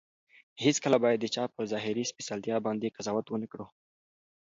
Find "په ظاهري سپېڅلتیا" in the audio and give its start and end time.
1.55-2.55